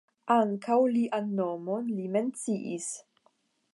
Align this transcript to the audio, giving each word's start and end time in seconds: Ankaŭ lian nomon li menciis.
Ankaŭ 0.35 0.77
lian 0.95 1.29
nomon 1.41 1.93
li 1.99 2.07
menciis. 2.17 2.89